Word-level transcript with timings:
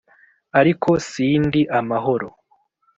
ariko 0.59 0.89
si 1.07 1.25
ndi 1.45 1.61
amahoro 1.79 2.27